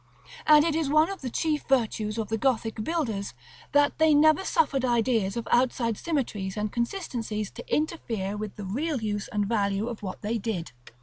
[0.47, 3.35] And it is one of the chief virtues of the Gothic builders,
[3.71, 8.99] that they never suffered ideas of outside symmetries and consistencies to interfere with the real
[9.03, 10.71] use and value of what they did.